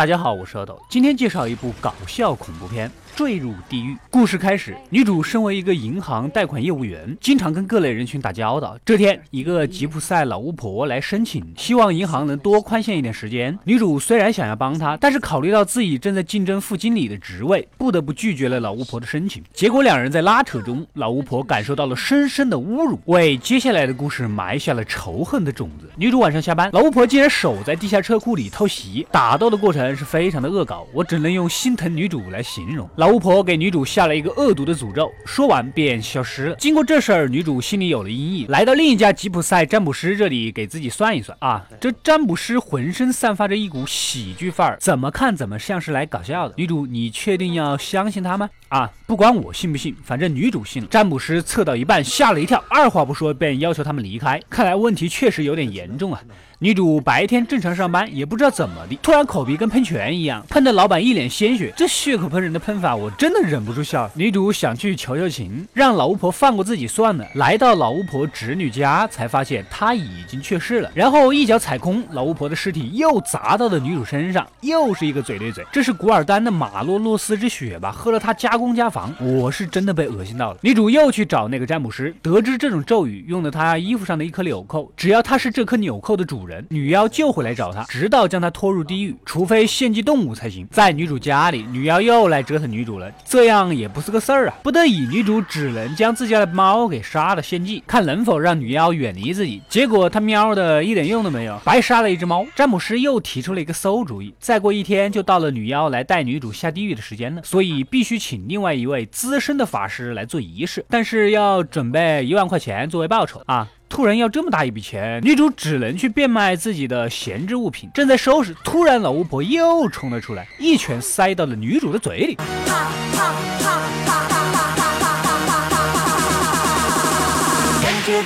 [0.00, 2.90] 大家好，我是阿斗，今天介绍一部搞笑恐怖片。
[3.14, 3.96] 坠入地狱。
[4.10, 8.76] 故事开始，女主身为一个银行贷款业务员，经常跟各类人群打交道。
[8.84, 13.58] 这天，一个吉普赛老巫婆来申请，希望银行能多宽限一点时间。
[13.64, 19.42] 女主虽然想要帮她，但是考虑到自己正在竞争副经理的职位，不得不拒绝了老巫婆的申请。
[19.52, 25.90] 结果两人在拉扯中，老巫婆感受到了深深的侮辱，为接下来的故事埋下了仇恨的种子。
[25.96, 32.88] 女主晚上下班，老巫婆竟然守在地下车库里偷袭，打斗的过程是非常的恶搞，我只能用心疼女主来形容。
[33.00, 36.56] 老巫婆给女主下了一个恶毒的诅咒，说完便消失了。
[36.56, 41.66] 经过这事儿，女主心里有了阴影，来到另一家吉普赛占卜师这里给自己算一算啊。
[41.80, 46.52] 这占卜师浑身散发着一股喜剧范儿，怎么看怎么像是来搞笑的。
[46.58, 48.50] 女主，你确定要相信他吗？
[48.68, 50.88] 啊，不管我信不信，反正女主信了。
[50.90, 54.38] 占卜师测到一半吓了一跳，二话不说便要求他们离开。
[54.50, 56.20] 看来问题确实有点严重啊。
[56.62, 61.72] 女主白天正常上班，也不知道怎么的，突然口鼻跟喷泉一样，喷的老板一脸鲜血。
[61.74, 64.10] 这血口喷人的喷法，我真的忍不住笑。
[64.14, 67.26] 女主想去求求情，让老巫婆放过自己算了。
[67.34, 70.90] 来到老巫婆侄女家，才发现她已经去世了。
[70.94, 75.64] 然后一脚踩空，老巫婆的尸体又砸到了女主身上，又是一个嘴对嘴。
[75.72, 77.90] 这是古尔丹的马洛洛斯之血吧？
[77.90, 80.58] 喝了它加工加防，我是真的被恶心到了。
[80.60, 86.50] 女主又去找那个占卜师，得知这种咒语用的她衣服上的一颗纽扣，只要她是这颗纽扣的主人。
[86.50, 90.66] 人女妖就会来找他，直到将他拖入地狱，除非献祭动物才行。
[90.68, 94.56] 在女主家里，女妖又来折腾女女主了，这样也不是个事儿啊！
[94.62, 99.60] 不得已，女主只能将自家的猫给杀了献祭，看能否让女妖远离自己。
[99.68, 102.46] 结果他喵的一点用都没有，白杀了一只猫。
[102.56, 113.68] 詹姆斯又提出了一个馊主意，再过一天就到了女妖来带女主下地狱的时间了，所以必须请另外一位资深的法师来做仪式，但是要准备一万块钱作为报酬啊。
[113.90, 117.90] 突然要这么大一笔钱，女主只能去变卖自己的闲置物品。
[117.92, 122.36] 正在收拾，突然老巫婆又冲了出来，一拳塞到了女主的嘴里。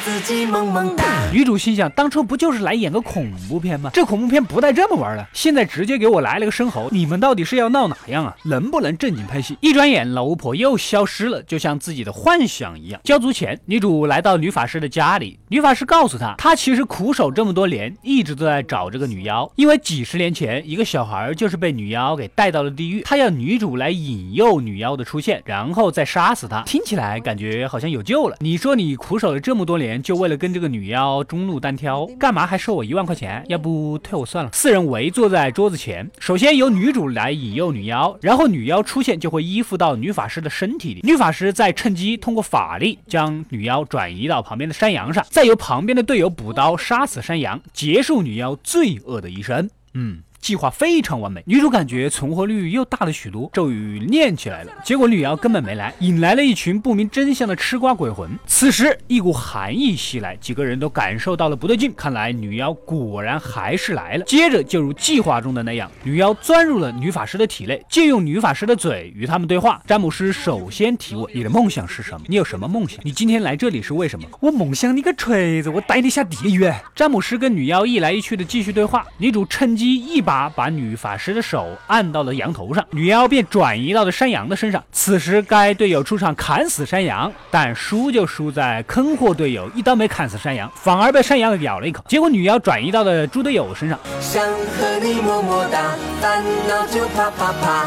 [0.05, 1.05] 自己萌萌哒。
[1.33, 3.91] 女主心想，当初不就是来演个恐怖片吗？
[3.93, 8.35] 这恐怖片不带这么玩的，现在直接给我来了个生猴，你们到底是要闹哪样啊？
[8.45, 9.59] 能不能正经拍戏？
[9.61, 13.01] 一转眼，老巫婆又消失了，就像自己的幻想一样。
[13.05, 26.63] 交足钱，女主来到女法师的家里，女法师告诉她，她其实苦守这么多年，一直都在找这个女妖，因为几十年前一个小孩就是被女妖给带到了地狱，她要女主来引诱女妖的出现，然后再杀死她。
[26.63, 28.37] 听起来感觉好像有救了。
[28.39, 29.74] 你说你苦守了这么多。
[29.75, 33.45] 多年就为了跟这个女妖中路单挑，干嘛还收我一万块钱？
[33.49, 34.51] 要不退我算了。
[34.53, 49.69] 四人围坐在桌子前，首先由女主来引诱女妖，然后女妖出现就会依附到女法师的身体里，女法师再趁机通过法力将女妖转移到旁边的山羊上，再由旁边的队友补刀杀死山羊，结束女妖罪恶的一生。
[49.95, 50.23] 嗯。
[50.45, 54.73] 计划非常完美，女主感觉存活率又大了许多，咒语念起来了。
[54.85, 58.29] 结果女妖根本没来，引来了一群不明真相的吃瓜鬼魂。
[58.47, 64.25] 此时一股寒意袭来，几个人都感受到了不对劲，看来女妖果然还是来了。
[64.27, 69.81] 接着就如计划中的那样，女妖钻入了女法师的体内，借用女法师的嘴与他们对话。
[69.87, 72.21] 詹姆斯首先提问：“你的梦想是什么？
[72.29, 73.01] 你有什么梦想？
[73.03, 75.71] 你今天来这里是为什么？”我梦想你个锤子！
[75.71, 76.71] 我带你下地狱！
[76.95, 80.34] 詹姆斯跟女妖一来一去的继续对话，女主趁机一把。
[80.55, 84.83] 把女法师的手按到了羊头上，女妖便转移到了山羊的身上。
[84.93, 92.05] 此时该队友出场砍死山羊，但输就输在坑货队友一刀没砍死山羊，反而被山羊咬了一口。
[92.09, 93.99] 结果女妖转移到了猪队友身上。
[94.21, 95.97] 想和你么么哒，
[96.91, 97.87] 就啪啪啪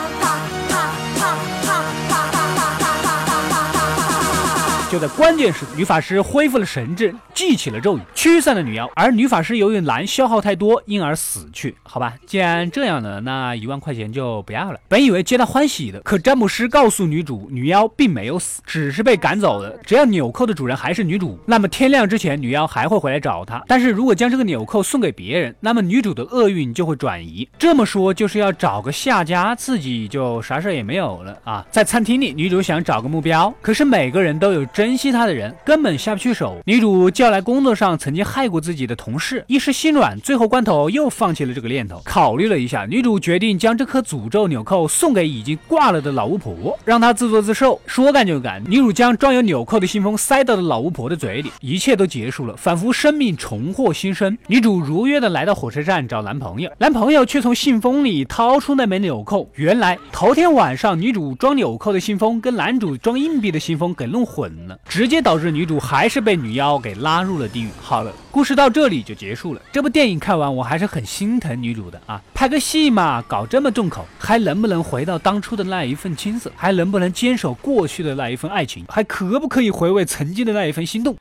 [4.90, 8.90] 就在关键时，女法师恢复了神智，记起了咒语，驱散了女妖。
[8.96, 11.76] 而女法师由于蓝消耗太多，因而死去。
[11.84, 14.80] 好吧，既然这样了，那一万块钱就不要了。
[14.88, 19.78] 本以为皆大欢喜的，可詹姆斯告诉女主，女妖并没有死，只是被赶走了。
[19.86, 23.62] 只要纽扣的主人还是女主，那么天亮之前，女妖还会回来找她。
[23.68, 27.48] 但是如果将这个纽扣送给别人，那么女主的厄运就会转移。
[27.60, 31.66] 这么说就是要找个下家，自己就啥事也没有了啊！
[31.70, 34.66] 在餐厅里，女主想找个目标，可是每个人都有。
[34.78, 36.56] 珍惜他的人根本下不去手。
[36.66, 42.00] 女主叫来工作上曾经害过自己的同事，一时心软，最后关头又放弃了这个念头。
[42.06, 47.82] 考虑了一下，女主决定将这颗诅咒纽扣送给已经挂了的老巫婆，让她自作自受。
[47.88, 54.38] 说干就干，女主将装有纽扣的信封塞到了老巫婆的嘴里，一切都结束了，仿佛生命重获新生。
[54.46, 59.50] 女主如约的来到火车站找男朋友，男朋友却从信封里掏出那枚纽扣。
[59.56, 64.67] 原来头天晚上女主装纽扣的信封跟男主装硬币的信封给弄混。
[64.88, 67.70] 直接导致女主还是被女妖给拉入了地狱。
[67.80, 69.62] 好了，故事到这里就结束了。
[69.72, 76.52] 这部电影看完，我还是很心疼女主的啊，拍个戏嘛，搞这么重口，还能不能回到当初的那一份青涩？
[76.56, 78.86] 还能不能坚守过去的那一份爱情？
[78.90, 81.16] 还可不可以回味曾经的那一份心动？